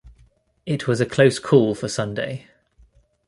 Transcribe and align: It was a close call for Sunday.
It 0.65 0.87
was 0.87 0.99
a 0.99 1.05
close 1.05 1.37
call 1.37 1.75
for 1.75 1.87
Sunday. 1.87 2.47